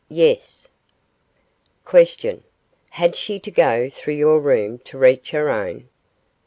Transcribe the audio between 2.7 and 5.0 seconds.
Had she to go through your room to